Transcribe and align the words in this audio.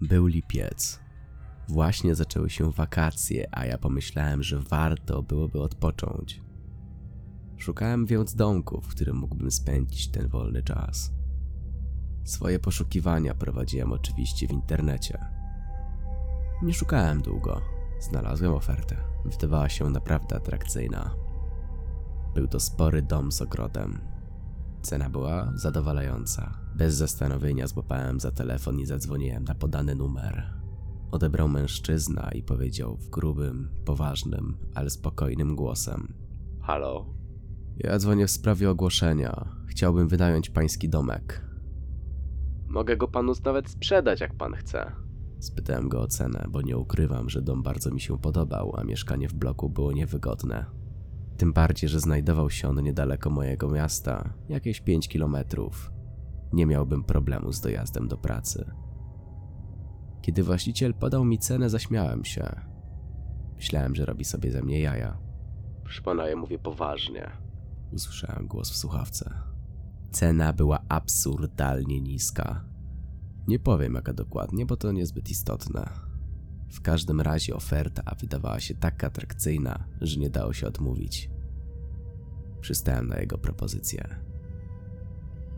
Był 0.00 0.26
lipiec. 0.26 1.00
Właśnie 1.68 2.14
zaczęły 2.14 2.50
się 2.50 2.72
wakacje, 2.72 3.48
a 3.52 3.66
ja 3.66 3.78
pomyślałem, 3.78 4.42
że 4.42 4.58
warto 4.58 5.22
byłoby 5.22 5.60
odpocząć. 5.60 6.42
Szukałem 7.56 8.06
więc 8.06 8.34
domku, 8.34 8.80
w 8.80 8.88
którym 8.88 9.16
mógłbym 9.16 9.50
spędzić 9.50 10.08
ten 10.08 10.28
wolny 10.28 10.62
czas. 10.62 11.12
Swoje 12.24 12.58
poszukiwania 12.58 13.34
prowadziłem 13.34 13.92
oczywiście 13.92 14.48
w 14.48 14.52
internecie. 14.52 15.18
Nie 16.62 16.74
szukałem 16.74 17.22
długo. 17.22 17.60
Znalazłem 18.00 18.54
ofertę. 18.54 18.96
Wydawała 19.24 19.68
się 19.68 19.90
naprawdę 19.90 20.36
atrakcyjna. 20.36 21.14
Był 22.34 22.48
to 22.48 22.60
spory 22.60 23.02
dom 23.02 23.32
z 23.32 23.42
ogrodem. 23.42 24.00
Cena 24.82 25.10
była 25.10 25.52
zadowalająca. 25.54 26.58
Bez 26.74 26.94
zastanowienia 26.94 27.66
złapałem 27.66 28.20
za 28.20 28.30
telefon 28.30 28.80
i 28.80 28.86
zadzwoniłem 28.86 29.44
na 29.44 29.54
podany 29.54 29.94
numer. 29.94 30.54
Odebrał 31.10 31.48
mężczyzna 31.48 32.30
i 32.32 32.42
powiedział 32.42 32.96
w 32.96 33.10
grubym, 33.10 33.68
poważnym, 33.84 34.56
ale 34.74 34.90
spokojnym 34.90 35.56
głosem: 35.56 36.14
Halo? 36.60 37.06
Ja 37.76 37.98
dzwonię 37.98 38.26
w 38.26 38.30
sprawie 38.30 38.70
ogłoszenia. 38.70 39.48
Chciałbym 39.66 40.08
wynająć 40.08 40.50
pański 40.50 40.88
domek. 40.88 41.44
Mogę 42.68 42.96
go 42.96 43.08
panu 43.08 43.32
nawet 43.44 43.70
sprzedać, 43.70 44.20
jak 44.20 44.34
pan 44.34 44.54
chce. 44.54 44.92
Spytałem 45.40 45.88
go 45.88 46.00
o 46.00 46.06
cenę, 46.06 46.46
bo 46.50 46.62
nie 46.62 46.76
ukrywam, 46.76 47.30
że 47.30 47.42
dom 47.42 47.62
bardzo 47.62 47.90
mi 47.90 48.00
się 48.00 48.18
podobał, 48.18 48.76
a 48.76 48.84
mieszkanie 48.84 49.28
w 49.28 49.34
bloku 49.34 49.70
było 49.70 49.92
niewygodne. 49.92 50.79
Tym 51.40 51.52
bardziej, 51.52 51.88
że 51.88 52.00
znajdował 52.00 52.50
się 52.50 52.68
on 52.68 52.82
niedaleko 52.82 53.30
mojego 53.30 53.68
miasta, 53.68 54.34
jakieś 54.48 54.80
5 54.80 55.08
kilometrów. 55.08 55.92
Nie 56.52 56.66
miałbym 56.66 57.04
problemu 57.04 57.52
z 57.52 57.60
dojazdem 57.60 58.08
do 58.08 58.16
pracy. 58.16 58.70
Kiedy 60.22 60.42
właściciel 60.42 60.94
podał 60.94 61.24
mi 61.24 61.38
cenę, 61.38 61.70
zaśmiałem 61.70 62.24
się. 62.24 62.60
Myślałem, 63.56 63.94
że 63.94 64.04
robi 64.04 64.24
sobie 64.24 64.52
ze 64.52 64.62
mnie 64.62 64.80
jaja. 64.80 65.18
Proszę 65.82 66.02
pana, 66.02 66.28
ja 66.28 66.36
mówię 66.36 66.58
poważnie. 66.58 67.30
Usłyszałem 67.92 68.46
głos 68.46 68.70
w 68.70 68.76
słuchawce. 68.76 69.34
Cena 70.10 70.52
była 70.52 70.78
absurdalnie 70.88 72.00
niska. 72.00 72.64
Nie 73.48 73.58
powiem 73.58 73.94
jaka 73.94 74.12
dokładnie, 74.12 74.66
bo 74.66 74.76
to 74.76 74.92
niezbyt 74.92 75.30
istotne. 75.30 75.90
W 76.70 76.80
każdym 76.80 77.20
razie 77.20 77.54
oferta 77.54 78.14
wydawała 78.20 78.60
się 78.60 78.74
tak 78.74 79.04
atrakcyjna, 79.04 79.84
że 80.00 80.20
nie 80.20 80.30
dało 80.30 80.52
się 80.52 80.66
odmówić. 80.66 81.30
Przystałem 82.60 83.08
na 83.08 83.18
jego 83.18 83.38
propozycję. 83.38 84.08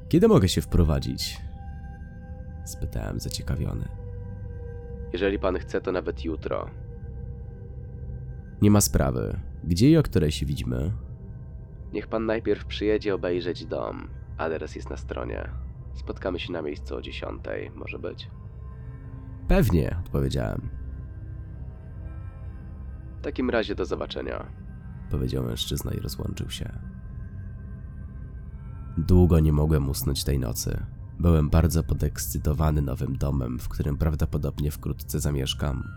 Kiedy 0.08 0.28
mogę 0.28 0.48
się 0.48 0.60
wprowadzić? 0.60 1.40
Spytałem 2.64 3.20
zaciekawiony. 3.20 3.88
Jeżeli 5.12 5.38
pan 5.38 5.58
chce, 5.58 5.80
to 5.80 5.92
nawet 5.92 6.24
jutro. 6.24 6.70
Nie 8.62 8.70
ma 8.70 8.80
sprawy. 8.80 9.40
Gdzie 9.64 9.90
i 9.90 9.96
o 9.96 10.02
której 10.02 10.32
się 10.32 10.46
widzimy? 10.46 10.92
Niech 11.92 12.06
pan 12.06 12.26
najpierw 12.26 12.64
przyjedzie 12.64 13.14
obejrzeć 13.14 13.66
dom. 13.66 14.08
Adres 14.38 14.76
jest 14.76 14.90
na 14.90 14.96
stronie. 14.96 15.48
Spotkamy 15.94 16.40
się 16.40 16.52
na 16.52 16.62
miejscu 16.62 16.96
o 16.96 17.02
10, 17.02 17.42
może 17.74 17.98
być. 17.98 18.30
Pewnie, 19.48 19.96
odpowiedziałem. 20.04 20.68
W 23.18 23.24
takim 23.24 23.50
razie 23.50 23.74
do 23.74 23.84
zobaczenia, 23.84 24.46
powiedział 25.10 25.44
mężczyzna 25.44 25.92
i 25.92 26.00
rozłączył 26.00 26.50
się. 26.50 26.91
Długo 28.98 29.40
nie 29.40 29.52
mogłem 29.52 29.88
usnąć 29.88 30.24
tej 30.24 30.38
nocy. 30.38 30.86
Byłem 31.18 31.50
bardzo 31.50 31.82
podekscytowany 31.82 32.82
nowym 32.82 33.18
domem, 33.18 33.58
w 33.58 33.68
którym 33.68 33.96
prawdopodobnie 33.96 34.70
wkrótce 34.70 35.20
zamieszkam. 35.20 35.88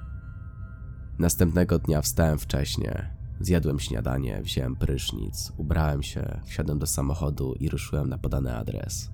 Następnego 1.20 1.80
dnia 1.80 2.02
wstałem 2.02 2.40
wcześnie, 2.40 3.16
zjadłem 3.40 3.80
śniadanie, 3.80 4.42
wziąłem 4.44 4.76
prysznic, 4.76 5.54
ubrałem 5.58 6.04
się, 6.04 6.42
wsiadłem 6.46 6.80
do 6.80 6.88
samochodu 6.88 7.54
i 7.60 7.70
ruszyłem 7.70 8.10
na 8.10 8.18
podany 8.18 8.56
adres. 8.58 9.12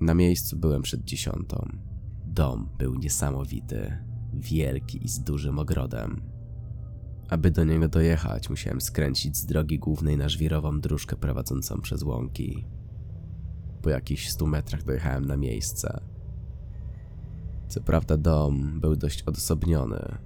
Na 0.00 0.14
miejscu 0.14 0.56
byłem 0.56 0.82
przed 0.82 1.04
dziesiątą. 1.04 1.68
Dom 2.26 2.68
był 2.78 2.94
niesamowity, 2.94 3.98
wielki 4.34 5.04
i 5.04 5.08
z 5.08 5.20
dużym 5.20 5.58
ogrodem. 5.58 6.22
Aby 7.28 7.50
do 7.50 7.64
niego 7.64 7.88
dojechać, 7.88 8.50
musiałem 8.50 8.80
skręcić 8.80 9.36
z 9.36 9.46
drogi 9.46 9.78
głównej 9.78 10.16
na 10.16 10.28
żwirową 10.28 10.80
dróżkę 10.80 11.16
prowadzącą 11.16 11.80
przez 11.80 12.02
łąki. 12.02 12.66
Po 13.82 13.90
jakichś 13.90 14.28
stu 14.28 14.46
metrach 14.46 14.84
dojechałem 14.84 15.24
na 15.24 15.36
miejsce. 15.36 16.00
Co 17.68 17.80
prawda 17.80 18.16
dom 18.16 18.80
był 18.80 18.96
dość 18.96 19.22
odosobniony. 19.22 20.18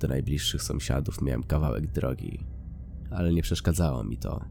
Do 0.00 0.08
najbliższych 0.08 0.62
sąsiadów 0.62 1.22
miałem 1.22 1.42
kawałek 1.42 1.92
drogi, 1.92 2.46
ale 3.10 3.32
nie 3.32 3.42
przeszkadzało 3.42 4.04
mi 4.04 4.16
to. 4.16 4.44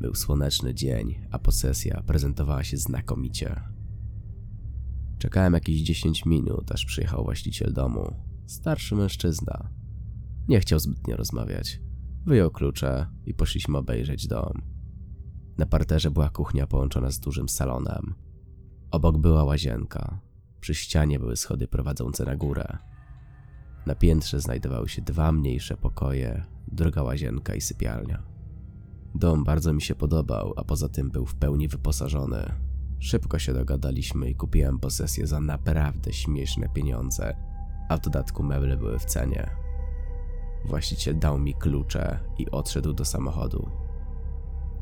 Był 0.00 0.14
słoneczny 0.14 0.74
dzień, 0.74 1.26
a 1.30 1.38
posesja 1.38 2.02
prezentowała 2.06 2.64
się 2.64 2.76
znakomicie. 2.76 3.60
Czekałem 5.18 5.52
jakieś 5.52 5.80
10 5.80 6.26
minut, 6.26 6.72
aż 6.72 6.84
przyjechał 6.84 7.24
właściciel 7.24 7.72
domu. 7.72 8.14
Starszy 8.46 8.94
mężczyzna. 8.94 9.70
Nie 10.48 10.60
chciał 10.60 10.78
zbytnio 10.78 11.16
rozmawiać. 11.16 11.80
Wyjął 12.26 12.50
klucze 12.50 13.06
i 13.26 13.34
poszliśmy 13.34 13.78
obejrzeć 13.78 14.26
dom. 14.26 14.73
Na 15.58 15.66
parterze 15.66 16.10
była 16.10 16.28
kuchnia 16.28 16.66
połączona 16.66 17.10
z 17.10 17.20
dużym 17.20 17.48
salonem. 17.48 18.14
Obok 18.90 19.18
była 19.18 19.44
łazienka. 19.44 20.20
Przy 20.60 20.74
ścianie 20.74 21.18
były 21.18 21.36
schody 21.36 21.68
prowadzące 21.68 22.24
na 22.24 22.36
górę. 22.36 22.78
Na 23.86 23.94
piętrze 23.94 24.40
znajdowały 24.40 24.88
się 24.88 25.02
dwa 25.02 25.32
mniejsze 25.32 25.76
pokoje, 25.76 26.44
druga 26.68 27.02
łazienka 27.02 27.54
i 27.54 27.60
sypialnia. 27.60 28.22
Dom 29.14 29.44
bardzo 29.44 29.72
mi 29.72 29.82
się 29.82 29.94
podobał, 29.94 30.52
a 30.56 30.64
poza 30.64 30.88
tym 30.88 31.10
był 31.10 31.26
w 31.26 31.34
pełni 31.34 31.68
wyposażony. 31.68 32.52
Szybko 32.98 33.38
się 33.38 33.52
dogadaliśmy 33.52 34.30
i 34.30 34.34
kupiłem 34.34 34.78
posesję 34.78 35.26
za 35.26 35.40
naprawdę 35.40 36.12
śmieszne 36.12 36.68
pieniądze, 36.68 37.36
a 37.88 37.96
w 37.96 38.00
dodatku 38.00 38.42
meble 38.42 38.76
były 38.76 38.98
w 38.98 39.04
cenie. 39.04 39.50
Właściciel 40.64 41.18
dał 41.18 41.38
mi 41.38 41.54
klucze 41.54 42.18
i 42.38 42.50
odszedł 42.50 42.92
do 42.92 43.04
samochodu. 43.04 43.83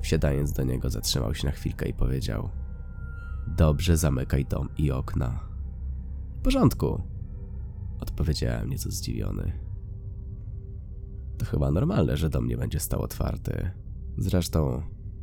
Wsiadając 0.02 0.52
do 0.52 0.64
niego, 0.64 0.90
zatrzymał 0.90 1.34
się 1.34 1.46
na 1.46 1.52
chwilkę 1.52 1.88
i 1.88 1.94
powiedział: 1.94 2.48
Dobrze, 3.46 3.96
zamykaj 3.96 4.44
dom 4.44 4.68
i 4.78 4.90
okna. 4.90 5.40
W 6.38 6.42
porządku, 6.42 7.02
odpowiedziałem 8.00 8.70
nieco 8.70 8.90
zdziwiony. 8.90 9.52
To 11.38 11.44
chyba 11.44 11.70
normalne, 11.70 12.16
że 12.16 12.30
dom 12.30 12.46
nie 12.46 12.56
będzie 12.56 12.80
stał 12.80 13.02
otwarty. 13.02 13.70
Zresztą, 14.18 14.82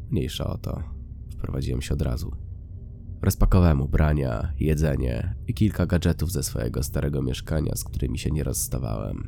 mniejsza 0.10 0.48
o 0.48 0.58
to, 0.58 0.84
wprowadziłem 1.32 1.82
się 1.82 1.94
od 1.94 2.02
razu. 2.02 2.32
Rozpakowałem 3.22 3.82
ubrania, 3.82 4.54
jedzenie 4.60 5.36
i 5.48 5.54
kilka 5.54 5.86
gadżetów 5.86 6.32
ze 6.32 6.44
swojego 6.44 6.84
starego 6.84 7.22
mieszkania, 7.22 7.76
z 7.76 7.84
którymi 7.84 8.20
się 8.20 8.32
nie 8.32 8.44
rozstawałem. 8.44 9.28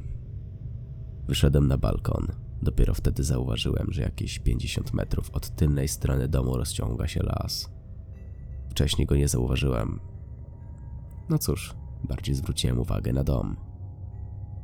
Wyszedłem 1.27 1.67
na 1.67 1.77
balkon. 1.77 2.27
Dopiero 2.61 2.93
wtedy 2.93 3.23
zauważyłem, 3.23 3.87
że 3.91 4.01
jakieś 4.01 4.39
50 4.39 4.93
metrów 4.93 5.29
od 5.29 5.55
tylnej 5.55 5.87
strony 5.87 6.27
domu 6.27 6.57
rozciąga 6.57 7.07
się 7.07 7.23
las. 7.23 7.69
Wcześniej 8.69 9.07
go 9.07 9.15
nie 9.15 9.27
zauważyłem. 9.27 9.99
No 11.29 11.37
cóż, 11.37 11.75
bardziej 12.03 12.35
zwróciłem 12.35 12.79
uwagę 12.79 13.13
na 13.13 13.23
dom. 13.23 13.57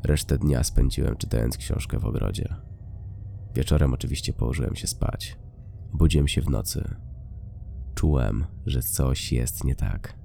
Resztę 0.03 0.37
dnia 0.37 0.63
spędziłem 0.63 1.15
czytając 1.15 1.57
książkę 1.57 1.99
w 1.99 2.05
ogrodzie. 2.05 2.55
Wieczorem 3.55 3.93
oczywiście 3.93 4.33
położyłem 4.33 4.75
się 4.75 4.87
spać. 4.87 5.37
Obudziłem 5.93 6.27
się 6.27 6.41
w 6.41 6.49
nocy. 6.49 6.95
Czułem, 7.95 8.45
że 8.65 8.81
coś 8.81 9.31
jest 9.31 9.63
nie 9.63 9.75
tak. 9.75 10.19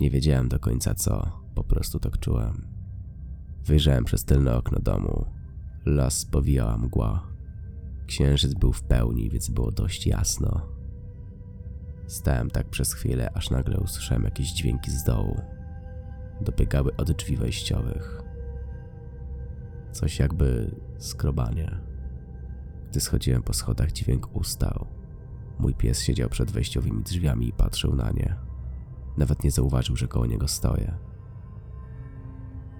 Nie 0.00 0.10
wiedziałem 0.10 0.48
do 0.48 0.58
końca 0.58 0.94
co, 0.94 1.40
po 1.54 1.64
prostu 1.64 1.98
tak 1.98 2.18
czułem. 2.18 2.68
Wyjrzałem 3.64 4.04
przez 4.04 4.24
tylne 4.24 4.56
okno 4.56 4.78
domu. 4.78 5.39
Las 5.86 6.24
powijała 6.24 6.78
mgła. 6.78 7.26
Księżyc 8.06 8.54
był 8.54 8.72
w 8.72 8.82
pełni, 8.82 9.30
więc 9.30 9.50
było 9.50 9.70
dość 9.70 10.06
jasno. 10.06 10.66
Stałem 12.06 12.50
tak 12.50 12.68
przez 12.68 12.94
chwilę, 12.94 13.30
aż 13.34 13.50
nagle 13.50 13.78
usłyszałem 13.78 14.24
jakieś 14.24 14.52
dźwięki 14.52 14.90
z 14.90 15.04
dołu. 15.04 15.40
Dobiegały 16.40 16.96
od 16.96 17.12
drzwi 17.12 17.36
wejściowych. 17.36 18.22
Coś 19.92 20.18
jakby 20.18 20.74
skrobanie. 20.98 21.80
Gdy 22.90 23.00
schodziłem 23.00 23.42
po 23.42 23.52
schodach, 23.52 23.92
dźwięk 23.92 24.36
ustał. 24.36 24.86
Mój 25.58 25.74
pies 25.74 26.02
siedział 26.02 26.28
przed 26.28 26.50
wejściowymi 26.50 27.02
drzwiami 27.02 27.48
i 27.48 27.52
patrzył 27.52 27.94
na 27.96 28.10
nie. 28.10 28.36
Nawet 29.16 29.44
nie 29.44 29.50
zauważył, 29.50 29.96
że 29.96 30.08
koło 30.08 30.26
niego 30.26 30.48
stoję. 30.48 30.94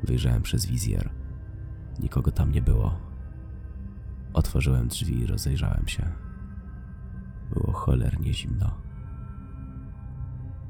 Wyjrzałem 0.02 0.43
przez 0.43 0.67
wizjer. 0.67 1.19
Nikogo 2.02 2.32
tam 2.32 2.52
nie 2.52 2.62
było. 2.62 2.99
Otworzyłem 4.32 4.88
drzwi 4.88 5.20
i 5.20 5.26
rozejrzałem 5.26 5.88
się. 5.88 6.12
Było 7.55 7.73
cholernie 7.73 8.35
zimno. 8.35 8.75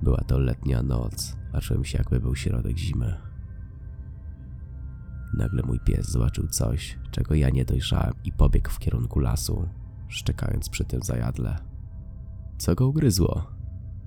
Była 0.03 0.21
to 0.27 0.39
letnia 0.39 0.83
noc, 0.83 1.37
a 1.53 1.61
czułem 1.61 1.85
się 1.85 1.99
jakby 1.99 2.21
był 2.21 2.37
środek 2.37 2.79
zimy. 2.79 3.17
Nagle 5.35 5.63
mój 5.63 5.81
pies 5.81 6.11
zobaczył 6.11 6.49
coś, 6.49 6.99
czego 7.11 7.35
ja 7.35 7.51
nie 7.51 7.65
dojrzałem 7.65 8.15
i 8.25 8.33
pobiegł 8.33 8.71
w 8.71 8.79
kierunku 8.79 9.21
lasu, 9.21 9.69
szczekając 10.09 10.69
przy 10.69 10.85
tym 10.85 11.03
zajadle. 11.03 11.59
Co 12.59 12.75
go 12.75 12.87
ugryzło? 12.87 13.47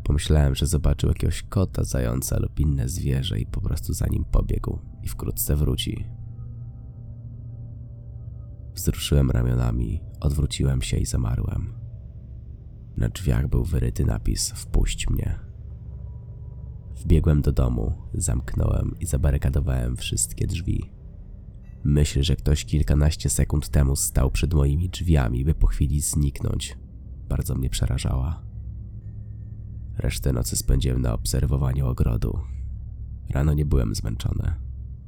Pomyślałem, 0.04 0.56
że 0.56 0.66
zobaczył 0.66 1.10
jakiegoś 1.10 1.44
kota, 1.44 1.84
zająca 1.84 2.40
lub 2.40 2.60
inne 2.60 2.90
zwierzę 2.90 3.40
i 3.40 3.46
po 3.46 3.62
prostu 3.62 3.94
za 3.94 4.08
nim 4.08 4.26
pobiegł 4.26 4.80
i 5.04 5.08
wkrótce 5.08 5.56
wróci. 5.56 6.06
Wzruszyłem 8.76 9.32
ramionami, 9.32 10.02
odwróciłem 10.20 10.82
się 10.82 10.98
i 10.98 11.06
zamarłem. 11.06 11.74
Na 12.98 13.10
drzwiach 13.10 13.48
był 13.48 13.64
wyryty 13.64 14.06
napis 14.06 14.52
Wpuść 14.52 15.10
mnie. 15.10 15.40
Wbiegłem 16.96 17.42
do 17.42 17.52
domu, 17.52 17.94
zamknąłem 18.14 18.96
i 19.00 19.06
zabarykadowałem 19.06 19.98
wszystkie 19.98 20.48
drzwi. 20.48 20.92
Myśl, 21.84 22.24
że 22.24 22.36
ktoś 22.36 22.66
kilkanaście 22.66 23.30
sekund 23.30 23.70
temu 23.70 23.96
stał 23.96 24.32
przed 24.32 24.54
moimi 24.54 24.90
drzwiami, 24.90 25.46
by 25.46 25.54
po 25.54 25.68
chwili 25.68 26.02
zniknąć, 26.02 26.78
bardzo 27.30 27.56
mnie 27.56 27.70
przerażała. 27.70 28.44
Resztę 29.98 30.34
nocy 30.34 30.56
spędziłem 30.56 31.02
na 31.02 31.14
obserwowaniu 31.14 31.88
ogrodu. 31.88 32.40
Rano 33.30 33.54
nie 33.54 33.66
byłem 33.66 33.96
zmęczony, 33.96 34.54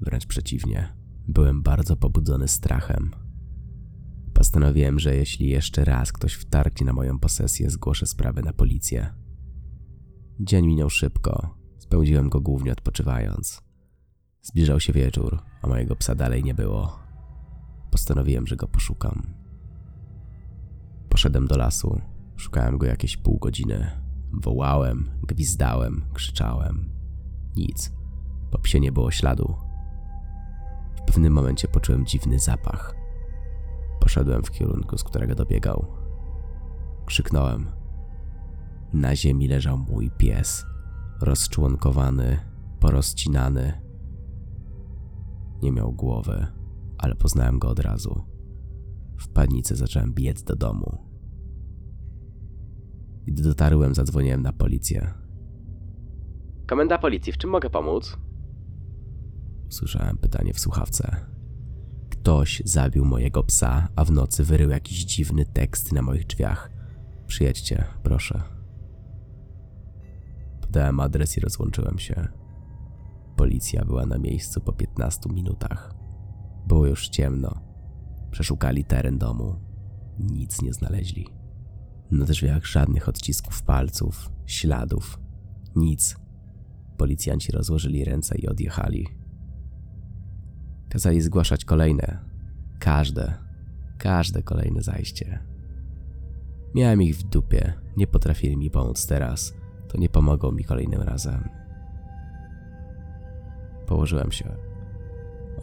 wręcz 0.01 0.25
przeciwnie, 0.25 0.95
byłem 1.27 1.63
bardzo 1.63 1.95
pobudzony 1.95 2.47
strachem. 2.47 3.24
Postanowiłem, 4.45 4.99
że 4.99 5.15
jeśli 5.15 5.49
jeszcze 5.49 5.85
raz 5.85 6.11
ktoś 6.11 6.33
wtargnie 6.33 6.85
na 6.85 6.93
moją 6.93 7.19
posesję, 7.19 7.69
zgłoszę 7.69 8.05
sprawę 8.05 8.41
na 8.41 8.53
policję. 8.53 9.13
Dzień 10.39 10.67
minął 10.67 10.89
szybko, 10.89 11.57
spędziłem 11.77 12.29
go 12.29 12.41
głównie 12.41 12.71
odpoczywając. 12.71 13.61
Zbliżał 14.41 14.79
się 14.79 14.93
wieczór, 14.93 15.39
a 15.61 15.67
mojego 15.67 15.95
psa 15.95 16.15
dalej 16.15 16.43
nie 16.43 16.53
było. 16.53 16.99
Postanowiłem, 17.91 18.47
że 18.47 18.55
go 18.55 18.67
poszukam. 18.67 19.33
Poszedłem 21.09 21.47
do 21.47 21.57
lasu, 21.57 22.01
szukałem 22.35 22.77
go 22.77 22.85
jakieś 22.85 23.17
pół 23.17 23.37
godziny. 23.39 23.91
Wołałem, 24.33 25.09
gwizdałem, 25.23 26.05
krzyczałem. 26.13 26.89
Nic. 27.55 27.93
Po 28.51 28.59
psie 28.59 28.79
nie 28.79 28.91
było 28.91 29.11
śladu. 29.11 29.55
W 30.97 31.01
pewnym 31.01 31.33
momencie 31.33 31.67
poczułem 31.67 32.05
dziwny 32.05 32.39
zapach. 32.39 33.04
Poszedłem 34.05 34.43
w 34.43 34.51
kierunku, 34.51 34.97
z 34.97 35.03
którego 35.03 35.35
dobiegał. 35.35 35.87
Krzyknąłem. 37.05 37.67
Na 38.93 39.15
ziemi 39.15 39.47
leżał 39.47 39.77
mój 39.77 40.11
pies, 40.17 40.65
rozczłonkowany, 41.21 42.39
porozcinany. 42.79 43.81
Nie 45.61 45.71
miał 45.71 45.93
głowy, 45.93 46.47
ale 46.97 47.15
poznałem 47.15 47.59
go 47.59 47.69
od 47.69 47.79
razu. 47.79 48.25
W 49.17 49.27
panice 49.27 49.75
zacząłem 49.75 50.13
biec 50.13 50.43
do 50.43 50.55
domu. 50.55 50.97
Gdy 53.27 53.43
dotarłem, 53.43 53.95
zadzwoniłem 53.95 54.41
na 54.41 54.53
policję. 54.53 55.13
Komenda 56.67 56.97
policji, 56.97 57.33
w 57.33 57.37
czym 57.37 57.49
mogę 57.49 57.69
pomóc? 57.69 58.17
Usłyszałem 59.67 60.17
pytanie 60.17 60.53
w 60.53 60.59
słuchawce. 60.59 61.35
Ktoś 62.25 62.61
zabił 62.65 63.05
mojego 63.05 63.43
psa, 63.43 63.87
a 63.95 64.05
w 64.05 64.11
nocy 64.11 64.43
wyrył 64.43 64.69
jakiś 64.69 65.05
dziwny 65.05 65.45
tekst 65.45 65.91
na 65.91 66.01
moich 66.01 66.27
drzwiach. 66.27 66.71
Przyjedźcie, 67.27 67.83
proszę. 68.03 68.41
Podałem 70.61 70.99
adres 70.99 71.37
i 71.37 71.39
rozłączyłem 71.39 71.99
się. 71.99 72.27
Policja 73.35 73.85
była 73.85 74.05
na 74.05 74.17
miejscu 74.17 74.61
po 74.61 74.73
15 74.73 75.29
minutach. 75.29 75.95
Było 76.67 76.87
już 76.87 77.09
ciemno. 77.09 77.61
Przeszukali 78.31 78.85
teren 78.85 79.17
domu. 79.17 79.55
Nic 80.19 80.61
nie 80.61 80.73
znaleźli. 80.73 81.27
Na 82.11 82.25
drzwiach 82.25 82.65
żadnych 82.65 83.09
odcisków 83.09 83.63
palców, 83.63 84.31
śladów. 84.45 85.19
Nic. 85.75 86.15
Policjanci 86.97 87.51
rozłożyli 87.51 88.05
ręce 88.05 88.37
i 88.37 88.47
odjechali. 88.47 89.24
Kazali 90.95 91.21
zgłaszać 91.21 91.65
kolejne. 91.65 92.19
Każde. 92.79 93.33
Każde 93.97 94.43
kolejne 94.43 94.81
zajście. 94.81 95.39
Miałem 96.75 97.01
ich 97.01 97.17
w 97.17 97.23
dupie. 97.23 97.73
Nie 97.97 98.07
potrafili 98.07 98.57
mi 98.57 98.69
pomóc 98.71 99.07
teraz. 99.07 99.53
To 99.87 99.97
nie 99.97 100.09
pomogą 100.09 100.51
mi 100.51 100.63
kolejnym 100.63 101.01
razem. 101.01 101.49
Położyłem 103.85 104.31
się. 104.31 104.55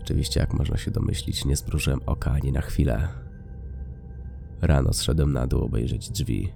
Oczywiście, 0.01 0.41
jak 0.41 0.55
można 0.55 0.77
się 0.77 0.91
domyślić, 0.91 1.45
nie 1.45 1.57
zmrużyłem 1.57 2.01
oka 2.07 2.31
ani 2.31 2.53
na 2.53 2.61
chwilę. 2.61 3.09
Rano 4.61 4.93
zszedłem 4.93 5.33
na 5.33 5.47
dół 5.47 5.65
obejrzeć 5.65 6.11
drzwi. 6.11 6.53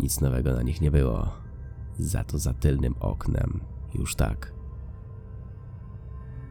Nic 0.00 0.20
nowego 0.20 0.52
na 0.52 0.62
nich 0.62 0.80
nie 0.80 0.90
było. 0.90 1.32
Za 1.98 2.24
to 2.24 2.38
za 2.38 2.54
tylnym 2.54 2.94
oknem 3.00 3.60
już 3.94 4.14
tak. 4.16 4.53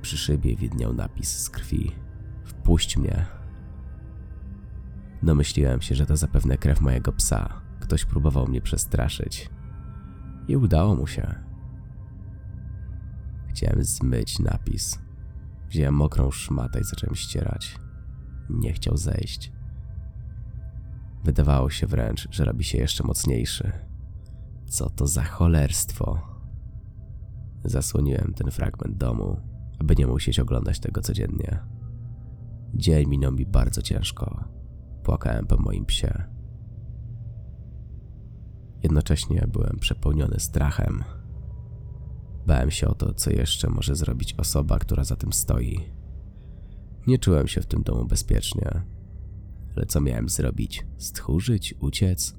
Przy 0.03 0.17
szybie 0.17 0.55
widniał 0.55 0.93
napis 0.93 1.37
z 1.37 1.49
krwi. 1.49 1.91
Wpuść 2.43 2.97
mnie. 2.97 3.25
Domyśliłem 5.23 5.81
się, 5.81 5.95
że 5.95 6.05
to 6.05 6.17
zapewne 6.17 6.57
krew 6.57 6.81
mojego 6.81 7.11
psa. 7.11 7.61
Ktoś 7.79 8.05
próbował 8.05 8.47
mnie 8.47 8.61
przestraszyć. 8.61 9.49
I 10.47 10.57
udało 10.57 10.95
mu 10.95 11.07
się. 11.07 11.35
Chciałem 13.47 13.83
zmyć 13.83 14.39
napis. 14.39 14.99
Wziąłem 15.69 15.93
mokrą 15.93 16.31
szmatę 16.31 16.79
i 16.79 16.83
zacząłem 16.83 17.15
ścierać. 17.15 17.77
Nie 18.49 18.73
chciał 18.73 18.97
zejść. 18.97 19.51
Wydawało 21.23 21.69
się 21.69 21.87
wręcz, 21.87 22.27
że 22.31 22.45
robi 22.45 22.63
się 22.63 22.77
jeszcze 22.77 23.03
mocniejszy. 23.03 23.71
Co 24.65 24.89
to 24.89 25.07
za 25.07 25.23
cholerstwo? 25.23 26.21
Zasłoniłem 27.63 28.33
ten 28.33 28.51
fragment 28.51 28.97
domu, 28.97 29.52
aby 29.83 29.95
nie 29.95 30.07
musieć 30.07 30.39
oglądać 30.39 30.79
tego 30.79 31.01
codziennie. 31.01 31.59
Dzień 32.73 33.07
minął 33.07 33.31
mi 33.31 33.45
bardzo 33.45 33.81
ciężko. 33.81 34.43
Płakałem 35.03 35.47
po 35.47 35.57
moim 35.57 35.85
psie. 35.85 36.23
Jednocześnie 38.83 39.47
byłem 39.51 39.77
przepełniony 39.79 40.39
strachem. 40.39 41.03
Bałem 42.47 42.71
się 42.71 42.87
o 42.87 42.95
to, 42.95 43.13
co 43.13 43.31
jeszcze 43.31 43.69
może 43.69 43.95
zrobić 43.95 44.33
osoba, 44.33 44.79
która 44.79 45.03
za 45.03 45.15
tym 45.15 45.33
stoi. 45.33 45.79
Nie 47.07 47.17
czułem 47.17 47.47
się 47.47 47.61
w 47.61 47.65
tym 47.65 47.83
domu 47.83 48.05
bezpiecznie. 48.05 48.81
Ale 49.75 49.85
co 49.85 50.01
miałem 50.01 50.29
zrobić? 50.29 50.85
Stchórzyć? 50.97 51.75
Uciec? 51.79 52.35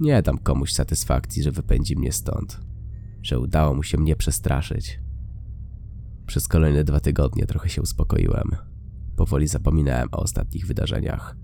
Nie 0.00 0.22
dam 0.22 0.38
komuś 0.38 0.72
satysfakcji, 0.72 1.42
że 1.42 1.52
wypędzi 1.52 1.96
mnie 1.96 2.12
stąd. 2.12 2.60
Że 3.22 3.40
udało 3.40 3.74
mu 3.74 3.82
się 3.82 3.98
mnie 3.98 4.16
przestraszyć. 4.16 5.07
Przez 6.28 6.48
kolejne 6.48 6.84
dwa 6.84 7.00
tygodnie 7.00 7.46
trochę 7.46 7.68
się 7.68 7.82
uspokoiłem. 7.82 8.56
Powoli 9.16 9.48
zapominałem 9.48 10.08
o 10.12 10.16
ostatnich 10.16 10.66
wydarzeniach. 10.66 11.36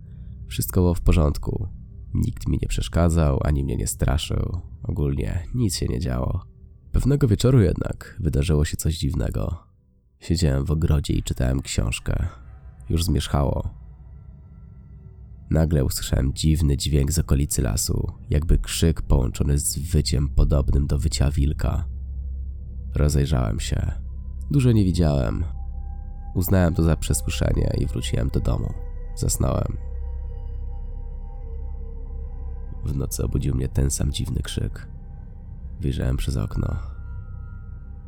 Wszystko 0.48 0.80
było 0.80 0.94
w 0.94 1.00
porządku. 1.00 1.68
Nikt 2.14 2.48
mi 2.48 2.58
nie 2.62 2.68
przeszkadzał, 2.68 3.40
ani 3.44 3.64
mnie 3.64 3.76
nie 3.76 3.86
straszył. 3.86 4.60
Ogólnie 4.82 5.46
nic 5.54 5.76
się 5.76 5.86
nie 5.86 6.00
działo. 6.00 6.44
Pewnego 6.92 7.28
wieczoru 7.28 7.60
jednak 7.60 8.16
wydarzyło 8.20 8.64
się 8.64 8.76
coś 8.76 8.98
dziwnego. 8.98 9.58
Siedziałem 10.20 10.64
w 10.64 10.70
ogrodzie 10.70 11.14
i 11.14 11.22
czytałem 11.22 11.62
książkę. 11.62 12.28
Już 12.88 13.04
zmierzchało. 13.04 13.74
Nagle 15.50 15.84
usłyszałem 15.84 16.34
dziwny 16.34 16.76
dźwięk 16.76 17.12
z 17.12 17.18
okolicy 17.18 17.62
lasu, 17.62 18.12
jakby 18.30 18.58
krzyk 18.58 19.02
połączony 19.02 19.58
z 19.58 19.78
wyciem 19.78 20.28
podobnym 20.28 20.86
do 20.86 20.98
wycia 20.98 21.30
wilka. 21.30 21.88
Rozejrzałem 22.94 23.60
się. 23.60 24.03
Dużo 24.50 24.72
nie 24.72 24.84
widziałem. 24.84 25.44
Uznałem 26.34 26.74
to 26.74 26.82
za 26.82 26.96
przesłyszenie 26.96 27.74
i 27.78 27.86
wróciłem 27.86 28.28
do 28.28 28.40
domu. 28.40 28.72
Zasnąłem. 29.14 29.76
W 32.84 32.96
nocy 32.96 33.24
obudził 33.24 33.54
mnie 33.54 33.68
ten 33.68 33.90
sam 33.90 34.12
dziwny 34.12 34.42
krzyk. 34.42 34.88
Wyjrzałem 35.80 36.16
przez 36.16 36.36
okno. 36.36 36.76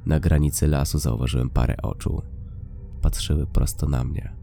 Na 0.06 0.20
granicy 0.20 0.66
lasu 0.66 0.98
zauważyłem 0.98 1.50
parę 1.50 1.76
oczu. 1.82 2.22
Patrzyły 3.02 3.46
prosto 3.46 3.86
na 3.86 4.04
mnie. 4.04 4.36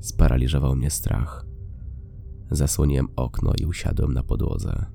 Sparaliżował 0.00 0.76
mnie 0.76 0.90
strach. 0.90 1.46
Zasłoniłem 2.50 3.08
okno 3.16 3.52
i 3.60 3.66
usiadłem 3.66 4.14
na 4.14 4.22
podłodze. 4.22 4.86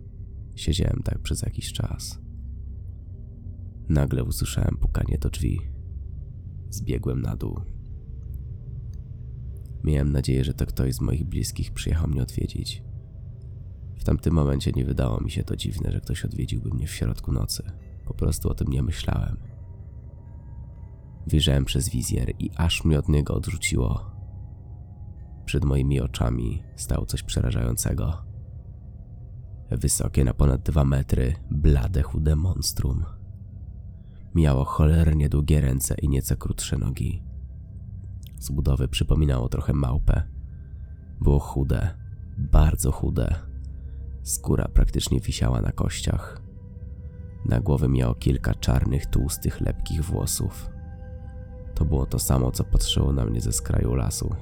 Siedziałem 0.55 1.01
tak 1.03 1.19
przez 1.19 1.41
jakiś 1.41 1.73
czas. 1.73 2.19
Nagle 3.89 4.23
usłyszałem 4.23 4.77
pukanie 4.77 5.17
do 5.17 5.29
drzwi. 5.29 5.78
Zbiegłem 6.69 7.21
na 7.21 7.35
dół. 7.35 7.59
Miałem 9.83 10.11
nadzieję, 10.11 10.43
że 10.43 10.53
to 10.53 10.65
ktoś 10.65 10.93
z 10.93 11.01
moich 11.01 11.25
bliskich 11.25 11.71
przyjechał 11.71 12.07
mnie 12.07 12.21
odwiedzić. 12.21 12.83
W 13.99 14.03
tamtym 14.03 14.33
momencie 14.33 14.71
nie 14.71 14.85
wydało 14.85 15.21
mi 15.21 15.31
się 15.31 15.43
to 15.43 15.55
dziwne, 15.55 15.91
że 15.91 16.01
ktoś 16.01 16.25
odwiedziłby 16.25 16.69
mnie 16.69 16.87
w 16.87 16.91
środku 16.91 17.31
nocy. 17.31 17.63
Po 18.05 18.13
prostu 18.13 18.49
o 18.49 18.53
tym 18.53 18.67
nie 18.67 18.83
myślałem. 18.83 19.37
Wyjrzałem 21.27 21.65
przez 21.65 21.89
wizjer 21.89 22.33
i 22.39 22.51
aż 22.55 22.85
mnie 22.85 22.99
od 22.99 23.09
niego 23.09 23.33
odrzuciło. 23.33 24.11
Przed 25.45 25.65
moimi 25.65 26.01
oczami 26.01 26.63
stało 26.75 27.05
coś 27.05 27.23
przerażającego. 27.23 28.17
Wysokie 29.71 30.23
na 30.23 30.33
ponad 30.33 30.61
dwa 30.61 30.85
metry, 30.85 31.33
blade, 31.51 32.01
chude 32.01 32.35
monstrum. 32.35 33.05
Miało 34.35 34.65
cholernie 34.65 35.29
długie 35.29 35.61
ręce 35.61 35.95
i 36.01 36.09
nieco 36.09 36.37
krótsze 36.37 36.77
nogi. 36.77 37.23
Z 38.37 38.49
budowy 38.49 38.87
przypominało 38.87 39.49
trochę 39.49 39.73
małpę. 39.73 40.23
Było 41.21 41.39
chude, 41.39 41.97
bardzo 42.37 42.91
chude. 42.91 43.35
Skóra 44.23 44.67
praktycznie 44.73 45.19
wisiała 45.19 45.61
na 45.61 45.71
kościach. 45.71 46.41
Na 47.45 47.59
głowie 47.59 47.87
miało 47.87 48.15
kilka 48.15 48.53
czarnych, 48.53 49.05
tłustych, 49.05 49.61
lepkich 49.61 50.03
włosów. 50.03 50.69
To 51.75 51.85
było 51.85 52.05
to 52.05 52.19
samo, 52.19 52.51
co 52.51 52.63
patrzyło 52.63 53.13
na 53.13 53.25
mnie 53.25 53.41
ze 53.41 53.51
skraju 53.51 53.95
lasu. 53.95 54.35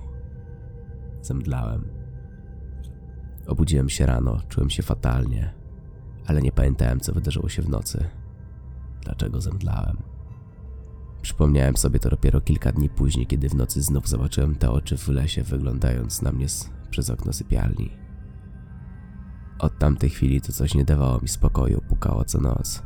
Zemdlałem. 1.22 1.88
Obudziłem 3.48 3.90
się 3.90 4.06
rano, 4.06 4.42
czułem 4.50 4.70
się 4.70 4.84
fatalnie, 4.84 5.54
ale 6.26 6.42
nie 6.42 6.52
pamiętałem, 6.52 7.00
co 7.00 7.14
wydarzyło 7.14 7.50
się 7.50 7.62
w 7.62 7.70
nocy. 7.70 8.10
Dlaczego 9.08 9.42
zemdlałem? 9.42 9.98
Przypomniałem 11.22 11.78
sobie 11.78 12.00
to 12.00 12.10
dopiero 12.10 12.42
kilka 12.42 12.72
dni 12.72 12.90
później, 12.90 13.28
kiedy 13.28 13.50
w 13.50 13.56
nocy 13.56 13.82
znów 13.82 14.08
zobaczyłem 14.08 14.56
te 14.56 14.72
oczy 14.72 14.98
w 14.98 15.08
lesie, 15.08 15.44
wyglądając 15.44 16.22
na 16.22 16.32
mnie 16.32 16.46
przez 16.90 17.10
okno 17.10 17.34
sypialni. 17.34 17.90
Od 19.60 19.80
tamtej 19.80 20.10
chwili 20.10 20.42
to 20.42 20.52
coś 20.52 20.76
nie 20.76 20.86
dawało 20.86 21.20
mi 21.22 21.28
spokoju, 21.28 21.82
pukało 21.90 22.26
co 22.26 22.42
noc. 22.42 22.84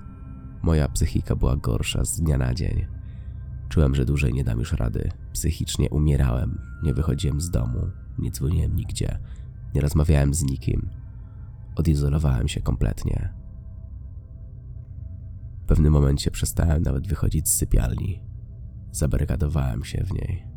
Moja 0.61 0.87
psychika 0.87 1.35
była 1.35 1.57
gorsza 1.57 2.05
z 2.05 2.21
dnia 2.21 2.37
na 2.37 2.53
dzień. 2.53 2.85
Czułem, 3.69 3.95
że 3.95 4.05
dłużej 4.05 4.33
nie 4.33 4.43
dam 4.43 4.59
już 4.59 4.73
rady. 4.73 5.11
Psychicznie 5.33 5.89
umierałem, 5.89 6.61
nie 6.83 6.93
wychodziłem 6.93 7.41
z 7.41 7.49
domu, 7.49 7.91
nie 8.17 8.31
dzwoniłem 8.31 8.75
nigdzie, 8.75 9.19
nie 9.75 9.81
rozmawiałem 9.81 10.33
z 10.33 10.43
nikim. 10.43 10.89
Odizolowałem 11.75 12.47
się 12.47 12.61
kompletnie. 12.61 13.40
Pewnym 15.71 15.93
momencie 15.93 16.31
przestałem 16.31 16.83
nawet 16.83 17.07
wychodzić 17.07 17.49
z 17.49 17.57
sypialni. 17.57 18.23
Zabarykadowałem 18.91 19.83
się 19.83 20.03
w 20.03 20.13
niej. 20.13 20.47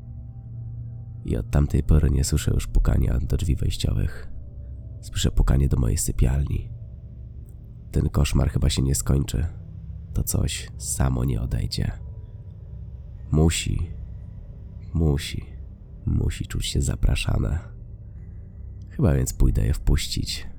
I 1.25 1.37
od 1.37 1.51
tamtej 1.51 1.83
pory 1.83 2.11
nie 2.11 2.25
słyszę 2.25 2.51
już 2.55 2.67
pukania 2.67 3.19
do 3.19 3.37
drzwi 3.37 3.57
wejściowych. 3.57 4.33
Słyszę 5.01 5.31
pukanie 5.31 5.69
do 5.69 5.77
mojej 5.77 5.99
sypialni. 5.99 6.71
Ten 7.91 8.09
koszmar 8.09 8.51
chyba 8.51 8.71
się 8.71 8.83
nie 8.83 8.95
skończy. 8.95 9.47
To 10.15 10.23
coś 10.23 10.71
samo 10.79 11.25
nie 11.25 11.41
odejdzie. 11.41 11.93
Musi, 13.31 13.91
musi, 14.95 15.45
musi 16.07 16.47
czuć 16.47 16.67
się 16.67 16.83
zapraszane. 16.83 17.59
Chyba 18.91 19.15
więc 19.15 19.33
pójdę 19.33 19.67
je 19.67 19.75
wpuścić. 19.75 20.54